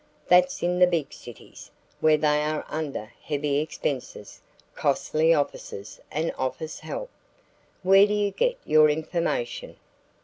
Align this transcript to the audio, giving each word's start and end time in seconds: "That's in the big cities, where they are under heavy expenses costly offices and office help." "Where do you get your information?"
"That's 0.29 0.63
in 0.63 0.79
the 0.79 0.87
big 0.87 1.13
cities, 1.13 1.69
where 1.99 2.17
they 2.17 2.41
are 2.43 2.65
under 2.69 3.11
heavy 3.21 3.59
expenses 3.59 4.41
costly 4.73 5.31
offices 5.31 6.01
and 6.09 6.33
office 6.39 6.79
help." 6.79 7.11
"Where 7.83 8.07
do 8.07 8.13
you 8.15 8.31
get 8.31 8.57
your 8.65 8.89
information?" 8.89 9.75